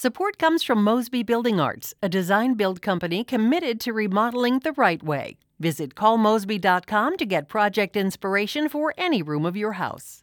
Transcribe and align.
Support 0.00 0.38
comes 0.38 0.62
from 0.62 0.84
Mosby 0.84 1.24
Building 1.24 1.58
Arts, 1.58 1.92
a 2.00 2.08
design 2.08 2.54
build 2.54 2.80
company 2.80 3.24
committed 3.24 3.80
to 3.80 3.92
remodeling 3.92 4.60
the 4.60 4.70
right 4.74 5.02
way. 5.02 5.38
Visit 5.58 5.96
callmosby.com 5.96 7.16
to 7.16 7.26
get 7.26 7.48
project 7.48 7.96
inspiration 7.96 8.68
for 8.68 8.94
any 8.96 9.22
room 9.22 9.44
of 9.44 9.56
your 9.56 9.72
house. 9.72 10.22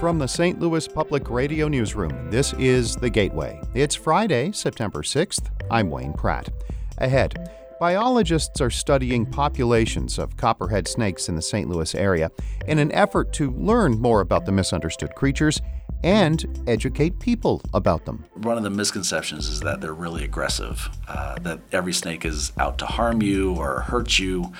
From 0.00 0.18
the 0.18 0.26
St. 0.26 0.58
Louis 0.58 0.88
Public 0.88 1.28
Radio 1.28 1.68
Newsroom, 1.68 2.30
this 2.30 2.54
is 2.54 2.96
The 2.96 3.10
Gateway. 3.10 3.60
It's 3.74 3.94
Friday, 3.94 4.52
September 4.52 5.02
6th. 5.02 5.50
I'm 5.70 5.90
Wayne 5.90 6.14
Pratt. 6.14 6.48
Ahead, 6.96 7.50
Biologists 7.82 8.60
are 8.60 8.70
studying 8.70 9.26
populations 9.26 10.16
of 10.16 10.36
copperhead 10.36 10.86
snakes 10.86 11.28
in 11.28 11.34
the 11.34 11.42
St. 11.42 11.68
Louis 11.68 11.92
area 11.96 12.30
in 12.68 12.78
an 12.78 12.92
effort 12.92 13.32
to 13.32 13.50
learn 13.50 13.98
more 14.00 14.20
about 14.20 14.46
the 14.46 14.52
misunderstood 14.52 15.16
creatures 15.16 15.60
and 16.04 16.62
educate 16.68 17.18
people 17.18 17.60
about 17.74 18.04
them. 18.04 18.24
One 18.34 18.56
of 18.56 18.62
the 18.62 18.70
misconceptions 18.70 19.48
is 19.48 19.58
that 19.62 19.80
they're 19.80 19.94
really 19.94 20.22
aggressive, 20.22 20.88
uh, 21.08 21.40
that 21.40 21.58
every 21.72 21.92
snake 21.92 22.24
is 22.24 22.52
out 22.56 22.78
to 22.78 22.86
harm 22.86 23.20
you 23.20 23.54
or 23.54 23.80
hurt 23.80 24.16
you. 24.16 24.52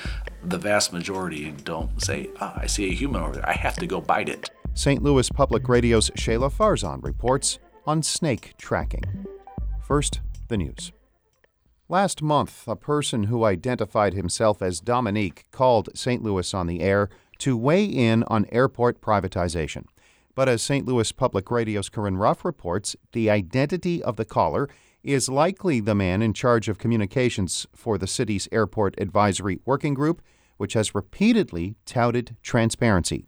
The 0.43 0.59
vast 0.59 0.93
majority 0.93 1.53
don't 1.63 2.03
say, 2.03 2.29
oh, 2.41 2.55
I 2.57 2.67
see 2.67 2.91
a 2.91 2.93
human 2.93 3.23
over 3.23 3.35
there, 3.35 3.49
I 3.49 3.53
have 3.53 3.77
to 3.77 3.87
go 3.87 4.01
bite 4.01 4.31
it. 4.31 4.51
St. 4.75 5.01
Louis 5.01 5.31
Public 5.31 5.69
Radio's 5.69 6.11
Shahla 6.17 6.53
Farzan 6.53 7.05
reports 7.05 7.61
on 7.87 8.03
snake 8.03 8.55
tracking. 8.59 9.05
First, 9.81 10.19
the 10.49 10.57
news. 10.57 10.91
Last 11.93 12.23
month, 12.23 12.67
a 12.67 12.75
person 12.75 13.25
who 13.25 13.45
identified 13.45 14.15
himself 14.15 14.63
as 14.63 14.81
Dominique 14.81 15.45
called 15.51 15.91
St. 15.95 16.23
Louis 16.23 16.55
on 16.55 16.67
the 16.67 16.81
air 16.81 17.11
to 17.41 17.55
weigh 17.55 17.85
in 17.85 18.23
on 18.29 18.47
airport 18.51 19.03
privatization. 19.03 19.85
But 20.35 20.49
as 20.49 20.63
St. 20.63 20.87
Louis 20.87 21.13
Public 21.13 21.51
Radio's 21.51 21.91
Corinne 21.91 22.17
Ruff 22.17 22.47
reports, 22.47 22.97
the 23.13 23.29
identity 23.29 24.03
of 24.03 24.17
the 24.17 24.25
caller 24.25 24.71
is 25.03 25.29
likely 25.29 25.81
the 25.81 25.95
man 25.95 26.23
in 26.23 26.33
charge 26.33 26.71
of 26.71 26.79
communications 26.79 27.67
for 27.77 27.99
the 27.99 28.07
city's 28.07 28.49
Airport 28.51 28.95
Advisory 28.97 29.61
Working 29.67 29.93
Group, 29.93 30.23
which 30.57 30.73
has 30.73 30.95
repeatedly 30.95 31.75
touted 31.85 32.39
transparency. 32.43 33.27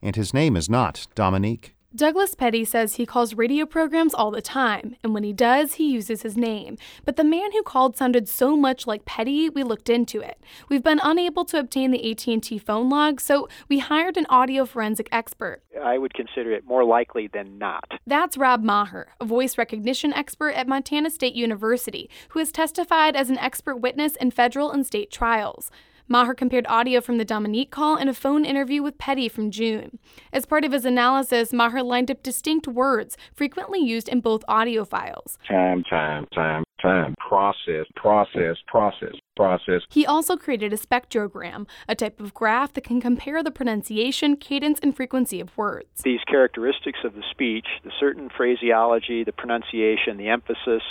And 0.00 0.14
his 0.14 0.32
name 0.32 0.54
is 0.54 0.70
not 0.70 1.08
Dominique. 1.16 1.75
Douglas 1.96 2.34
Petty 2.34 2.62
says 2.62 2.96
he 2.96 3.06
calls 3.06 3.32
radio 3.32 3.64
programs 3.64 4.12
all 4.12 4.30
the 4.30 4.42
time, 4.42 4.96
and 5.02 5.14
when 5.14 5.22
he 5.22 5.32
does, 5.32 5.74
he 5.74 5.90
uses 5.90 6.20
his 6.20 6.36
name. 6.36 6.76
But 7.06 7.16
the 7.16 7.24
man 7.24 7.52
who 7.52 7.62
called 7.62 7.96
sounded 7.96 8.28
so 8.28 8.54
much 8.54 8.86
like 8.86 9.06
Petty, 9.06 9.48
we 9.48 9.62
looked 9.62 9.88
into 9.88 10.20
it. 10.20 10.38
We've 10.68 10.82
been 10.82 11.00
unable 11.02 11.46
to 11.46 11.58
obtain 11.58 11.92
the 11.92 12.10
AT&T 12.10 12.58
phone 12.58 12.90
log, 12.90 13.18
so 13.18 13.48
we 13.70 13.78
hired 13.78 14.18
an 14.18 14.26
audio 14.28 14.66
forensic 14.66 15.08
expert. 15.10 15.62
I 15.82 15.96
would 15.96 16.12
consider 16.12 16.52
it 16.52 16.66
more 16.66 16.84
likely 16.84 17.28
than 17.28 17.56
not. 17.56 17.90
That's 18.06 18.36
Rob 18.36 18.62
Maher, 18.62 19.08
a 19.18 19.24
voice 19.24 19.56
recognition 19.56 20.12
expert 20.12 20.50
at 20.50 20.68
Montana 20.68 21.08
State 21.08 21.34
University, 21.34 22.10
who 22.30 22.40
has 22.40 22.52
testified 22.52 23.16
as 23.16 23.30
an 23.30 23.38
expert 23.38 23.76
witness 23.76 24.16
in 24.16 24.30
federal 24.32 24.70
and 24.70 24.86
state 24.86 25.10
trials. 25.10 25.70
Maher 26.08 26.34
compared 26.34 26.66
audio 26.68 27.00
from 27.00 27.18
the 27.18 27.24
Dominique 27.24 27.72
call 27.72 27.96
and 27.96 28.08
a 28.08 28.14
phone 28.14 28.44
interview 28.44 28.80
with 28.80 28.96
Petty 28.96 29.28
from 29.28 29.50
June. 29.50 29.98
As 30.32 30.46
part 30.46 30.64
of 30.64 30.70
his 30.70 30.84
analysis, 30.84 31.52
Maher 31.52 31.82
lined 31.82 32.12
up 32.12 32.22
distinct 32.22 32.68
words 32.68 33.16
frequently 33.34 33.80
used 33.80 34.08
in 34.08 34.20
both 34.20 34.44
audio 34.46 34.84
files. 34.84 35.36
Time, 35.48 35.82
time, 35.90 36.26
time, 36.32 36.62
time. 36.80 37.16
Process, 37.18 37.86
process, 37.96 38.56
process, 38.68 39.14
process. 39.34 39.82
He 39.90 40.06
also 40.06 40.36
created 40.36 40.72
a 40.72 40.76
spectrogram, 40.76 41.66
a 41.88 41.96
type 41.96 42.20
of 42.20 42.32
graph 42.32 42.74
that 42.74 42.84
can 42.84 43.00
compare 43.00 43.42
the 43.42 43.50
pronunciation, 43.50 44.36
cadence, 44.36 44.78
and 44.80 44.94
frequency 44.94 45.40
of 45.40 45.56
words. 45.56 46.02
These 46.04 46.20
characteristics 46.28 47.00
of 47.04 47.14
the 47.14 47.24
speech, 47.32 47.66
the 47.82 47.90
certain 47.98 48.30
phraseology, 48.36 49.24
the 49.24 49.32
pronunciation, 49.32 50.18
the 50.18 50.28
emphasis, 50.28 50.82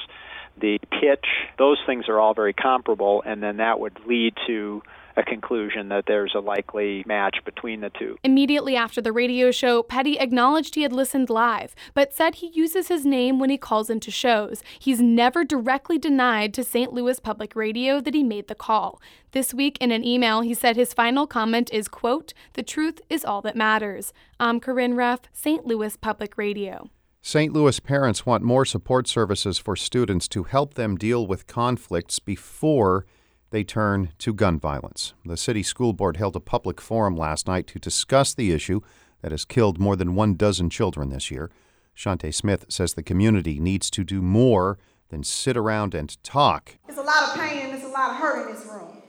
the 0.59 0.77
pitch, 0.91 1.25
those 1.57 1.77
things 1.85 2.05
are 2.09 2.19
all 2.19 2.33
very 2.33 2.53
comparable, 2.53 3.23
and 3.25 3.41
then 3.41 3.57
that 3.57 3.79
would 3.79 3.97
lead 4.05 4.33
to 4.47 4.81
a 5.17 5.23
conclusion 5.23 5.89
that 5.89 6.05
there's 6.07 6.33
a 6.35 6.39
likely 6.39 7.03
match 7.07 7.37
between 7.45 7.81
the 7.81 7.89
two. 7.91 8.17
Immediately 8.23 8.75
after 8.75 9.01
the 9.01 9.11
radio 9.11 9.51
show, 9.51 9.83
Petty 9.83 10.19
acknowledged 10.19 10.75
he 10.75 10.81
had 10.81 10.93
listened 10.93 11.29
live, 11.29 11.75
but 11.93 12.13
said 12.13 12.35
he 12.35 12.51
uses 12.53 12.87
his 12.87 13.05
name 13.05 13.39
when 13.39 13.49
he 13.49 13.57
calls 13.57 13.89
into 13.89 14.11
shows. 14.11 14.63
He's 14.79 15.01
never 15.01 15.43
directly 15.43 15.97
denied 15.97 16.53
to 16.55 16.63
St. 16.63 16.93
Louis 16.93 17.19
Public 17.19 17.55
Radio 17.55 18.01
that 18.01 18.13
he 18.13 18.23
made 18.23 18.47
the 18.47 18.55
call. 18.55 19.01
This 19.31 19.53
week, 19.53 19.77
in 19.81 19.91
an 19.91 20.03
email, 20.03 20.41
he 20.41 20.53
said 20.53 20.75
his 20.75 20.93
final 20.93 21.27
comment 21.27 21.69
is, 21.73 21.87
quote, 21.87 22.33
the 22.53 22.63
truth 22.63 23.01
is 23.09 23.25
all 23.25 23.41
that 23.41 23.55
matters. 23.55 24.13
I'm 24.39 24.59
Corinne 24.59 24.95
Ruff, 24.95 25.21
St. 25.33 25.65
Louis 25.65 25.95
Public 25.97 26.37
Radio. 26.37 26.89
St. 27.21 27.51
Louis 27.51 27.79
parents 27.79 28.25
want 28.25 28.43
more 28.43 28.65
support 28.65 29.07
services 29.07 29.57
for 29.57 29.75
students 29.75 30.27
to 30.27 30.43
help 30.43 30.75
them 30.75 30.95
deal 30.95 31.25
with 31.25 31.47
conflicts 31.47 32.19
before 32.19 33.05
they 33.51 33.63
turn 33.63 34.09
to 34.19 34.33
gun 34.33 34.59
violence. 34.59 35.13
The 35.23 35.37
city 35.37 35.63
school 35.63 35.93
board 35.93 36.17
held 36.17 36.35
a 36.35 36.39
public 36.39 36.81
forum 36.81 37.15
last 37.15 37.47
night 37.47 37.67
to 37.67 37.79
discuss 37.79 38.33
the 38.33 38.51
issue 38.51 38.81
that 39.21 39.31
has 39.31 39.45
killed 39.45 39.79
more 39.79 39.95
than 39.95 40.15
one 40.15 40.35
dozen 40.35 40.69
children 40.69 41.09
this 41.09 41.31
year. 41.31 41.49
Shante 41.95 42.33
Smith 42.33 42.65
says 42.69 42.93
the 42.93 43.03
community 43.03 43.59
needs 43.59 43.89
to 43.91 44.03
do 44.03 44.21
more 44.21 44.77
than 45.09 45.23
sit 45.23 45.55
around 45.55 45.95
and 45.95 46.21
talk. 46.23 46.77
There's 46.85 46.97
a 46.97 47.03
lot 47.03 47.29
of 47.29 47.35
pain 47.35 47.65
and 47.65 47.73
there's 47.73 47.83
a 47.83 47.93
lot 47.93 48.11
of 48.11 48.17
hurt 48.17 48.47
in 48.47 48.53
this 48.53 48.65
room. 48.65 49.01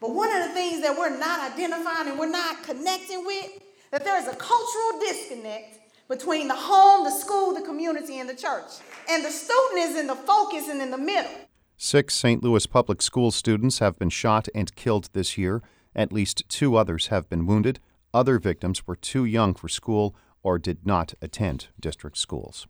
But 0.00 0.14
one 0.14 0.30
of 0.30 0.46
the 0.46 0.54
things 0.54 0.82
that 0.82 0.96
we're 0.96 1.16
not 1.16 1.52
identifying 1.52 2.08
and 2.08 2.18
we're 2.18 2.28
not 2.28 2.62
connecting 2.62 3.24
with, 3.24 3.62
that 3.90 4.04
there's 4.04 4.26
a 4.26 4.36
cultural 4.36 5.00
disconnect 5.00 5.78
between 6.08 6.48
the 6.48 6.54
home, 6.54 7.04
the 7.04 7.10
school, 7.10 7.54
the 7.54 7.62
community, 7.62 8.20
and 8.20 8.28
the 8.28 8.34
church. 8.34 8.70
And 9.08 9.24
the 9.24 9.30
student 9.30 9.78
is 9.78 9.96
in 9.96 10.06
the 10.06 10.14
focus 10.14 10.68
and 10.68 10.82
in 10.82 10.90
the 10.90 10.98
middle. 10.98 11.32
Six 11.78 12.14
St. 12.14 12.42
Louis 12.42 12.66
public 12.66 13.02
school 13.02 13.30
students 13.30 13.80
have 13.80 13.98
been 13.98 14.08
shot 14.08 14.48
and 14.54 14.74
killed 14.76 15.10
this 15.12 15.36
year. 15.36 15.62
At 15.94 16.10
least 16.10 16.48
two 16.48 16.74
others 16.74 17.08
have 17.08 17.28
been 17.28 17.46
wounded. 17.46 17.80
Other 18.14 18.38
victims 18.38 18.86
were 18.86 18.96
too 18.96 19.26
young 19.26 19.54
for 19.54 19.68
school 19.68 20.16
or 20.42 20.58
did 20.58 20.86
not 20.86 21.12
attend 21.20 21.68
district 21.78 22.16
schools. 22.16 22.66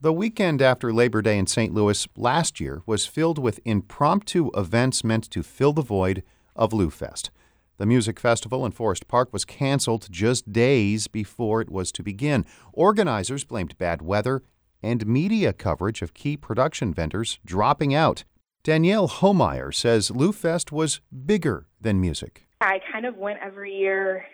The 0.00 0.12
weekend 0.12 0.60
after 0.60 0.92
Labor 0.92 1.22
Day 1.22 1.38
in 1.38 1.46
St. 1.46 1.72
Louis 1.72 2.08
last 2.16 2.58
year 2.58 2.82
was 2.86 3.06
filled 3.06 3.38
with 3.38 3.60
impromptu 3.64 4.50
events 4.56 5.04
meant 5.04 5.30
to 5.30 5.44
fill 5.44 5.72
the 5.72 5.80
void 5.80 6.24
of 6.56 6.72
Lou 6.72 6.90
Fest. 6.90 7.30
The 7.78 7.86
music 7.86 8.18
festival 8.18 8.66
in 8.66 8.72
Forest 8.72 9.06
Park 9.06 9.32
was 9.32 9.44
canceled 9.44 10.08
just 10.10 10.52
days 10.52 11.06
before 11.06 11.60
it 11.60 11.70
was 11.70 11.92
to 11.92 12.02
begin. 12.02 12.44
Organizers 12.72 13.44
blamed 13.44 13.78
bad 13.78 14.02
weather 14.02 14.42
and 14.82 15.06
media 15.06 15.52
coverage 15.52 16.02
of 16.02 16.14
key 16.14 16.36
production 16.36 16.92
vendors 16.92 17.38
dropping 17.44 17.94
out. 17.94 18.24
Danielle 18.64 19.08
Homeyer 19.08 19.74
says 19.74 20.10
Lou 20.10 20.32
Fest 20.32 20.70
was 20.70 21.00
bigger 21.26 21.66
than 21.80 22.00
music. 22.00 22.46
I 22.60 22.78
kind 22.92 23.06
of 23.06 23.16
went 23.16 23.40
every 23.42 23.74
year, 23.74 24.24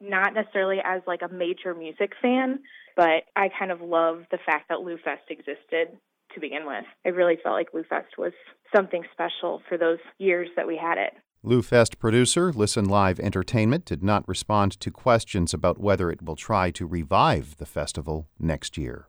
not 0.00 0.34
necessarily 0.34 0.78
as 0.84 1.00
like 1.06 1.22
a 1.22 1.32
major 1.32 1.74
music 1.74 2.12
fan, 2.20 2.60
but 2.96 3.24
I 3.36 3.48
kind 3.58 3.70
of 3.70 3.80
love 3.80 4.24
the 4.30 4.38
fact 4.44 4.68
that 4.68 4.80
Lou 4.80 4.98
Fest 4.98 5.22
existed 5.30 5.96
to 6.34 6.40
begin 6.40 6.66
with. 6.66 6.84
I 7.06 7.08
really 7.10 7.38
felt 7.42 7.54
like 7.54 7.68
Lou 7.72 7.84
Fest 7.84 8.18
was 8.18 8.32
something 8.74 9.04
special 9.12 9.62
for 9.68 9.78
those 9.78 9.98
years 10.18 10.48
that 10.56 10.66
we 10.66 10.76
had 10.76 10.98
it. 10.98 11.14
Lou 11.42 11.62
Fest 11.62 11.98
producer 11.98 12.52
Listen 12.52 12.84
Live 12.84 13.20
Entertainment 13.20 13.84
did 13.84 14.02
not 14.02 14.26
respond 14.26 14.72
to 14.80 14.90
questions 14.90 15.54
about 15.54 15.80
whether 15.80 16.10
it 16.10 16.22
will 16.22 16.36
try 16.36 16.70
to 16.72 16.84
revive 16.84 17.56
the 17.58 17.66
festival 17.66 18.28
next 18.38 18.76
year. 18.76 19.06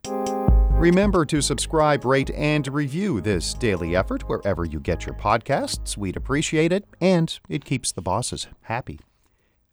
Remember 0.79 1.25
to 1.25 1.41
subscribe, 1.41 2.06
rate, 2.06 2.31
and 2.31 2.66
review 2.69 3.19
this 3.19 3.53
daily 3.53 3.97
effort 3.97 4.29
wherever 4.29 4.63
you 4.63 4.79
get 4.79 5.06
your 5.06 5.13
podcasts. 5.13 5.97
We'd 5.97 6.16
appreciate 6.16 6.72
it, 6.72 6.85
and 7.01 7.38
it 7.50 7.66
keeps 7.66 7.91
the 7.91 8.01
bosses 8.01 8.47
happy. 8.62 9.01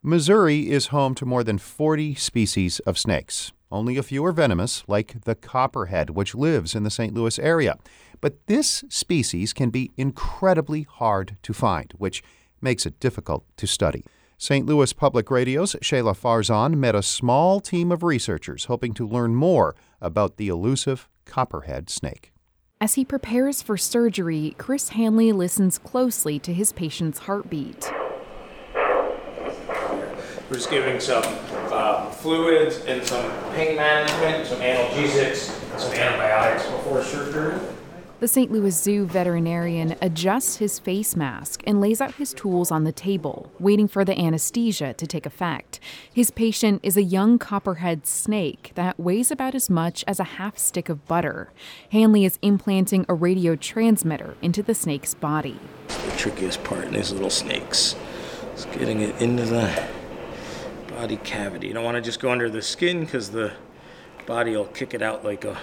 Missouri 0.03 0.69
is 0.69 0.89
home 0.89 1.15
to 1.15 1.25
more 1.25 1.44
than 1.44 1.59
40 1.59 2.17
species 2.17 2.81
of 2.81 2.99
snakes. 2.99 3.53
Only 3.71 3.97
a 3.97 4.03
few 4.03 4.25
are 4.25 4.33
venomous, 4.33 4.83
like 4.89 5.23
the 5.23 5.37
copperhead, 5.37 6.11
which 6.11 6.35
lives 6.35 6.75
in 6.75 6.82
the 6.82 6.91
St. 6.91 7.14
Louis 7.14 7.38
area. 7.38 7.79
But 8.20 8.44
this 8.49 8.82
species 8.88 9.53
can 9.53 9.70
be 9.70 9.93
incredibly 9.97 10.82
hard 10.82 11.37
to 11.43 11.55
find, 11.55 11.94
which 11.99 12.25
makes 12.61 12.85
it 12.85 12.99
difficult 12.99 13.44
to 13.58 13.69
study. 13.69 14.05
St. 14.38 14.67
Louis 14.67 14.93
Public 14.93 15.31
Radio's 15.31 15.75
Shahla 15.77 16.15
Farzan 16.15 16.75
met 16.75 16.94
a 16.94 17.03
small 17.03 17.59
team 17.59 17.91
of 17.91 18.03
researchers 18.03 18.67
hoping 18.67 18.93
to 18.93 19.06
learn 19.06 19.35
more 19.35 19.75
about 19.99 20.37
the 20.37 20.49
elusive 20.49 21.09
copperhead 21.25 21.88
snake. 21.88 22.35
As 22.79 22.94
he 22.94 23.05
prepares 23.05 23.62
for 23.62 23.79
surgery, 23.79 24.55
Chris 24.59 24.91
Hanley 24.91 25.33
listens 25.33 25.79
closely 25.79 26.38
to 26.41 26.53
his 26.53 26.71
patient's 26.73 27.21
heartbeat. 27.21 27.91
We're 30.50 30.56
just 30.56 30.71
giving 30.71 31.00
some 31.00 31.25
uh, 31.73 32.11
fluids 32.11 32.85
and 32.85 33.03
some 33.03 33.32
pain 33.55 33.75
management, 33.77 34.47
some 34.47 34.61
analgesics, 34.61 35.50
some 35.79 35.94
antibiotics 35.94 36.67
before 36.67 37.03
surgery. 37.03 37.59
The 38.19 38.29
St. 38.29 38.51
Louis 38.51 38.75
Zoo 38.75 39.05
veterinarian 39.05 39.95
adjusts 40.01 40.57
his 40.57 40.79
face 40.79 41.15
mask 41.17 41.63
and 41.67 41.83
lays 41.83 42.01
out 42.01 42.15
his 42.15 42.33
tools 42.33 42.71
on 42.71 42.85
the 42.85 42.91
table, 42.91 43.53
waiting 43.59 43.87
for 43.87 44.07
the 44.07 44.19
anesthesia 44.19 44.95
to 44.95 45.07
take 45.07 45.27
effect. 45.27 45.81
His 46.15 46.31
patient 46.31 46.81
is 46.83 46.97
a 46.97 47.03
young 47.03 47.39
copperhead 47.39 48.07
snake 48.07 48.73
that 48.75 48.99
weighs 48.99 49.31
about 49.31 49.55
as 49.55 49.69
much 49.69 50.03
as 50.09 50.19
a 50.19 50.25
half 50.25 50.57
stick 50.57 50.89
of 50.89 51.07
butter. 51.07 51.53
Hanley 51.93 52.25
is 52.25 52.39
implanting 52.41 53.05
a 53.07 53.13
radio 53.13 53.55
transmitter 53.55 54.35
into 54.41 54.63
the 54.63 54.75
snake's 54.75 55.13
body. 55.13 55.59
The 55.89 56.17
trickiest 56.17 56.65
part 56.65 56.85
in 56.85 56.95
these 56.95 57.13
little 57.13 57.29
snakes 57.29 57.97
is 58.55 58.65
getting 58.65 59.03
it 59.03 59.21
into 59.21 59.45
the 59.45 59.89
body 60.89 61.19
cavity. 61.19 61.67
You 61.69 61.75
don't 61.75 61.85
want 61.85 61.97
to 61.97 62.01
just 62.01 62.21
go 62.21 62.31
under 62.31 62.49
the 62.49 62.63
skin 62.63 63.01
because 63.01 63.33
the 63.33 63.53
body 64.25 64.57
will 64.57 64.65
kick 64.65 64.95
it 64.95 65.03
out 65.03 65.23
like 65.23 65.45
a 65.45 65.59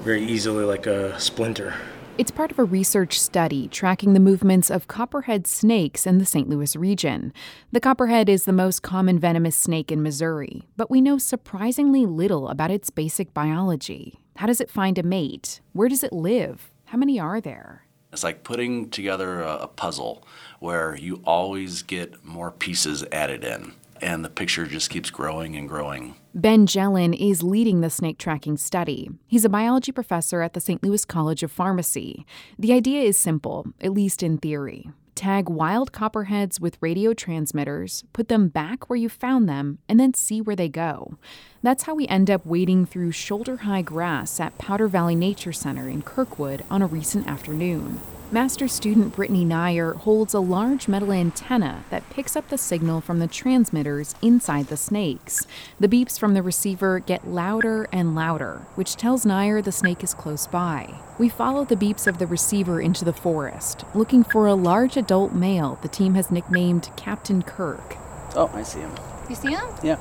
very 0.00 0.24
easily 0.24 0.64
like 0.64 0.86
a 0.86 1.18
splinter. 1.18 1.74
It's 2.16 2.30
part 2.30 2.52
of 2.52 2.60
a 2.60 2.64
research 2.64 3.18
study 3.18 3.66
tracking 3.66 4.12
the 4.12 4.20
movements 4.20 4.70
of 4.70 4.86
copperhead 4.86 5.48
snakes 5.48 6.06
in 6.06 6.18
the 6.18 6.24
St. 6.24 6.48
Louis 6.48 6.76
region. 6.76 7.32
The 7.72 7.80
copperhead 7.80 8.28
is 8.28 8.44
the 8.44 8.52
most 8.52 8.82
common 8.82 9.18
venomous 9.18 9.56
snake 9.56 9.90
in 9.90 10.00
Missouri, 10.00 10.62
but 10.76 10.90
we 10.90 11.00
know 11.00 11.18
surprisingly 11.18 12.06
little 12.06 12.48
about 12.48 12.70
its 12.70 12.90
basic 12.90 13.34
biology. 13.34 14.20
How 14.36 14.46
does 14.46 14.60
it 14.60 14.70
find 14.70 14.96
a 14.96 15.02
mate? 15.02 15.60
Where 15.72 15.88
does 15.88 16.04
it 16.04 16.12
live? 16.12 16.70
How 16.84 16.98
many 16.98 17.18
are 17.18 17.40
there? 17.40 17.86
It's 18.12 18.22
like 18.22 18.44
putting 18.44 18.90
together 18.90 19.40
a 19.40 19.66
puzzle 19.66 20.24
where 20.60 20.94
you 20.94 21.20
always 21.24 21.82
get 21.82 22.24
more 22.24 22.52
pieces 22.52 23.04
added 23.10 23.42
in, 23.42 23.72
and 24.00 24.24
the 24.24 24.30
picture 24.30 24.66
just 24.66 24.90
keeps 24.90 25.10
growing 25.10 25.56
and 25.56 25.68
growing. 25.68 26.14
Ben 26.34 26.66
Jellen 26.66 27.14
is 27.18 27.42
leading 27.42 27.80
the 27.80 27.90
snake 27.90 28.18
tracking 28.18 28.56
study. 28.56 29.10
He's 29.26 29.44
a 29.44 29.48
biology 29.48 29.92
professor 29.92 30.42
at 30.42 30.52
the 30.52 30.60
St. 30.60 30.82
Louis 30.82 31.04
College 31.04 31.42
of 31.42 31.52
Pharmacy. 31.52 32.26
The 32.58 32.72
idea 32.72 33.02
is 33.02 33.16
simple, 33.16 33.66
at 33.80 33.92
least 33.92 34.22
in 34.22 34.38
theory. 34.38 34.90
Tag 35.14 35.48
wild 35.48 35.92
copperheads 35.92 36.58
with 36.58 36.76
radio 36.80 37.14
transmitters, 37.14 38.02
put 38.12 38.28
them 38.28 38.48
back 38.48 38.90
where 38.90 38.96
you 38.96 39.08
found 39.08 39.48
them, 39.48 39.78
and 39.88 40.00
then 40.00 40.12
see 40.12 40.40
where 40.40 40.56
they 40.56 40.68
go. 40.68 41.16
That's 41.62 41.84
how 41.84 41.94
we 41.94 42.08
end 42.08 42.30
up 42.30 42.44
wading 42.44 42.86
through 42.86 43.12
shoulder 43.12 43.58
high 43.58 43.82
grass 43.82 44.40
at 44.40 44.58
Powder 44.58 44.88
Valley 44.88 45.14
Nature 45.14 45.52
Center 45.52 45.88
in 45.88 46.02
Kirkwood 46.02 46.64
on 46.68 46.82
a 46.82 46.86
recent 46.86 47.28
afternoon. 47.28 48.00
Master 48.34 48.66
student 48.66 49.14
Brittany 49.14 49.44
Nyer 49.44 49.94
holds 49.94 50.34
a 50.34 50.40
large 50.40 50.88
metal 50.88 51.12
antenna 51.12 51.84
that 51.90 52.10
picks 52.10 52.34
up 52.34 52.48
the 52.48 52.58
signal 52.58 53.00
from 53.00 53.20
the 53.20 53.28
transmitters 53.28 54.16
inside 54.22 54.66
the 54.66 54.76
snakes. 54.76 55.46
The 55.78 55.86
beeps 55.86 56.18
from 56.18 56.34
the 56.34 56.42
receiver 56.42 56.98
get 56.98 57.28
louder 57.28 57.86
and 57.92 58.16
louder, 58.16 58.66
which 58.74 58.96
tells 58.96 59.24
Nyer 59.24 59.62
the 59.62 59.70
snake 59.70 60.02
is 60.02 60.14
close 60.14 60.48
by. 60.48 60.98
We 61.16 61.28
follow 61.28 61.64
the 61.64 61.76
beeps 61.76 62.08
of 62.08 62.18
the 62.18 62.26
receiver 62.26 62.80
into 62.80 63.04
the 63.04 63.12
forest, 63.12 63.84
looking 63.94 64.24
for 64.24 64.48
a 64.48 64.54
large 64.54 64.96
adult 64.96 65.32
male 65.32 65.78
the 65.82 65.86
team 65.86 66.14
has 66.14 66.32
nicknamed 66.32 66.90
Captain 66.96 67.40
Kirk. 67.40 67.96
Oh, 68.34 68.50
I 68.52 68.64
see 68.64 68.80
him. 68.80 68.90
You 69.30 69.36
see 69.36 69.50
him? 69.52 69.64
Yeah. 69.80 70.00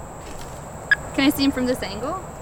Can 1.14 1.26
I 1.26 1.30
see 1.30 1.44
him 1.44 1.52
from 1.52 1.68
this 1.68 1.84
angle? 1.84 2.33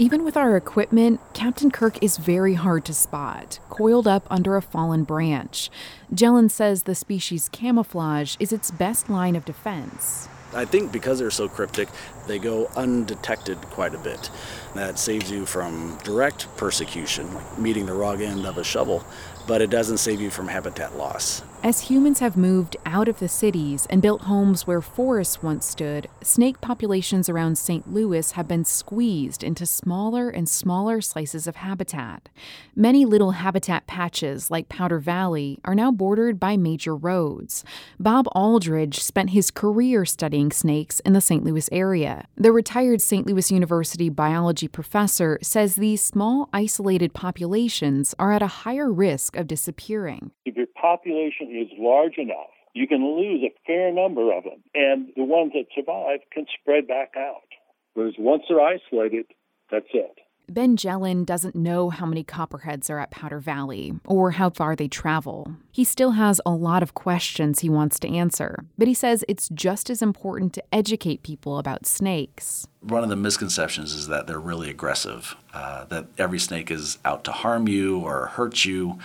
Even 0.00 0.24
with 0.24 0.34
our 0.34 0.56
equipment, 0.56 1.20
Captain 1.34 1.70
Kirk 1.70 2.02
is 2.02 2.16
very 2.16 2.54
hard 2.54 2.86
to 2.86 2.94
spot, 2.94 3.58
coiled 3.68 4.08
up 4.08 4.26
under 4.30 4.56
a 4.56 4.62
fallen 4.62 5.04
branch. 5.04 5.70
Jellen 6.10 6.50
says 6.50 6.84
the 6.84 6.94
species' 6.94 7.50
camouflage 7.50 8.34
is 8.40 8.50
its 8.50 8.70
best 8.70 9.10
line 9.10 9.36
of 9.36 9.44
defense. 9.44 10.26
I 10.54 10.64
think 10.64 10.90
because 10.90 11.18
they're 11.18 11.30
so 11.30 11.48
cryptic, 11.48 11.90
they 12.26 12.38
go 12.38 12.70
undetected 12.76 13.58
quite 13.58 13.94
a 13.94 13.98
bit. 13.98 14.30
That 14.74 14.98
saves 14.98 15.30
you 15.30 15.44
from 15.44 15.98
direct 16.02 16.48
persecution, 16.56 17.34
like 17.34 17.58
meeting 17.58 17.84
the 17.84 17.92
wrong 17.92 18.22
end 18.22 18.46
of 18.46 18.56
a 18.56 18.64
shovel, 18.64 19.04
but 19.50 19.60
it 19.60 19.68
doesn't 19.68 19.98
save 19.98 20.20
you 20.20 20.30
from 20.30 20.46
habitat 20.46 20.96
loss. 20.96 21.42
As 21.62 21.80
humans 21.80 22.20
have 22.20 22.38
moved 22.38 22.78
out 22.86 23.06
of 23.06 23.18
the 23.18 23.28
cities 23.28 23.86
and 23.90 24.00
built 24.00 24.22
homes 24.22 24.66
where 24.66 24.80
forests 24.80 25.42
once 25.42 25.66
stood, 25.66 26.08
snake 26.22 26.60
populations 26.62 27.28
around 27.28 27.58
St. 27.58 27.92
Louis 27.92 28.30
have 28.30 28.48
been 28.48 28.64
squeezed 28.64 29.44
into 29.44 29.66
smaller 29.66 30.30
and 30.30 30.48
smaller 30.48 31.02
slices 31.02 31.46
of 31.46 31.56
habitat. 31.56 32.30
Many 32.74 33.04
little 33.04 33.32
habitat 33.32 33.86
patches, 33.86 34.50
like 34.50 34.70
Powder 34.70 34.98
Valley, 34.98 35.58
are 35.64 35.74
now 35.74 35.90
bordered 35.90 36.40
by 36.40 36.56
major 36.56 36.96
roads. 36.96 37.62
Bob 37.98 38.26
Aldridge 38.34 39.00
spent 39.00 39.30
his 39.30 39.50
career 39.50 40.06
studying 40.06 40.50
snakes 40.50 41.00
in 41.00 41.12
the 41.12 41.20
St. 41.20 41.44
Louis 41.44 41.68
area. 41.70 42.24
The 42.36 42.52
retired 42.52 43.02
St. 43.02 43.26
Louis 43.26 43.50
University 43.50 44.08
biology 44.08 44.68
professor 44.68 45.38
says 45.42 45.74
these 45.74 46.00
small, 46.00 46.48
isolated 46.54 47.12
populations 47.12 48.14
are 48.18 48.32
at 48.32 48.40
a 48.40 48.46
higher 48.64 48.90
risk 48.90 49.36
of 49.40 49.48
disappearing. 49.48 50.30
If 50.44 50.56
your 50.56 50.66
population 50.80 51.48
is 51.50 51.68
large 51.78 52.18
enough, 52.18 52.50
you 52.74 52.86
can 52.86 53.04
lose 53.04 53.42
a 53.42 53.54
fair 53.66 53.92
number 53.92 54.32
of 54.32 54.44
them, 54.44 54.62
and 54.74 55.08
the 55.16 55.24
ones 55.24 55.52
that 55.54 55.66
survive 55.74 56.20
can 56.32 56.46
spread 56.60 56.86
back 56.86 57.14
out. 57.16 57.48
Whereas 57.94 58.14
once 58.18 58.44
they're 58.48 58.60
isolated, 58.60 59.26
that's 59.70 59.86
it. 59.92 60.18
Ben 60.50 60.76
Jellen 60.76 61.24
doesn't 61.24 61.54
know 61.54 61.90
how 61.90 62.04
many 62.04 62.24
copperheads 62.24 62.90
are 62.90 62.98
at 62.98 63.12
Powder 63.12 63.38
Valley 63.38 63.94
or 64.04 64.32
how 64.32 64.50
far 64.50 64.74
they 64.74 64.88
travel. 64.88 65.54
He 65.70 65.84
still 65.84 66.12
has 66.12 66.40
a 66.44 66.50
lot 66.50 66.82
of 66.82 66.92
questions 66.92 67.60
he 67.60 67.68
wants 67.68 68.00
to 68.00 68.08
answer, 68.08 68.64
but 68.76 68.88
he 68.88 68.94
says 68.94 69.24
it's 69.28 69.48
just 69.50 69.90
as 69.90 70.02
important 70.02 70.52
to 70.54 70.64
educate 70.72 71.22
people 71.22 71.58
about 71.58 71.86
snakes. 71.86 72.66
One 72.80 73.04
of 73.04 73.10
the 73.10 73.16
misconceptions 73.16 73.94
is 73.94 74.08
that 74.08 74.26
they're 74.26 74.40
really 74.40 74.70
aggressive, 74.70 75.36
uh, 75.54 75.84
that 75.84 76.06
every 76.18 76.40
snake 76.40 76.68
is 76.68 76.98
out 77.04 77.22
to 77.24 77.32
harm 77.32 77.68
you 77.68 78.00
or 78.00 78.26
hurt 78.26 78.64
you 78.64 78.98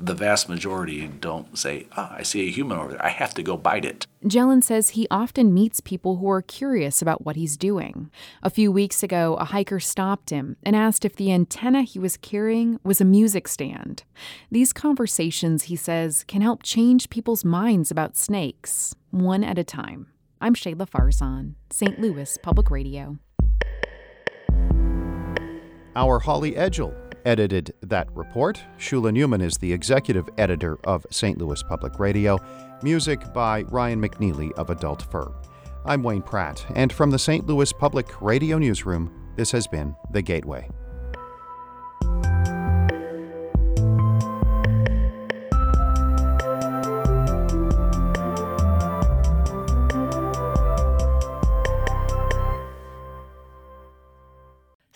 the 0.00 0.14
vast 0.14 0.48
majority 0.48 1.06
don't 1.06 1.58
say, 1.58 1.86
ah, 1.96 2.14
I 2.16 2.22
see 2.22 2.46
a 2.46 2.50
human 2.50 2.78
over 2.78 2.92
there. 2.92 3.04
I 3.04 3.10
have 3.10 3.34
to 3.34 3.42
go 3.42 3.56
bite 3.56 3.84
it. 3.84 4.06
Jellen 4.24 4.64
says 4.64 4.90
he 4.90 5.06
often 5.10 5.52
meets 5.52 5.80
people 5.80 6.16
who 6.16 6.30
are 6.30 6.42
curious 6.42 7.02
about 7.02 7.24
what 7.24 7.36
he's 7.36 7.56
doing. 7.56 8.10
A 8.42 8.50
few 8.50 8.72
weeks 8.72 9.02
ago, 9.02 9.34
a 9.34 9.44
hiker 9.44 9.80
stopped 9.80 10.30
him 10.30 10.56
and 10.62 10.74
asked 10.74 11.04
if 11.04 11.16
the 11.16 11.32
antenna 11.32 11.82
he 11.82 11.98
was 11.98 12.16
carrying 12.16 12.80
was 12.82 13.00
a 13.00 13.04
music 13.04 13.46
stand. 13.48 14.04
These 14.50 14.72
conversations, 14.72 15.64
he 15.64 15.76
says, 15.76 16.24
can 16.24 16.42
help 16.42 16.62
change 16.62 17.10
people's 17.10 17.44
minds 17.44 17.90
about 17.90 18.16
snakes, 18.16 18.94
one 19.10 19.44
at 19.44 19.58
a 19.58 19.64
time. 19.64 20.08
I'm 20.40 20.54
Shahla 20.54 20.88
Farzan, 20.88 21.54
St. 21.70 22.00
Louis 22.00 22.38
Public 22.42 22.70
Radio. 22.70 23.18
Our 25.96 26.20
Holly 26.20 26.52
Edgell 26.52 27.09
edited 27.24 27.74
that 27.82 28.08
report. 28.14 28.62
Shula 28.78 29.12
Neuman 29.12 29.42
is 29.42 29.56
the 29.58 29.72
executive 29.72 30.28
editor 30.38 30.78
of 30.84 31.06
St. 31.10 31.38
Louis 31.38 31.62
Public 31.62 31.98
Radio. 31.98 32.38
Music 32.82 33.32
by 33.32 33.62
Ryan 33.62 34.00
McNeely 34.00 34.52
of 34.52 34.70
Adult 34.70 35.02
Fur. 35.10 35.32
I'm 35.84 36.02
Wayne 36.02 36.22
Pratt, 36.22 36.64
and 36.74 36.92
from 36.92 37.10
the 37.10 37.18
St. 37.18 37.46
Louis 37.46 37.72
Public 37.72 38.20
Radio 38.20 38.58
Newsroom, 38.58 39.10
this 39.36 39.50
has 39.52 39.66
been 39.66 39.94
The 40.12 40.22
Gateway. 40.22 40.68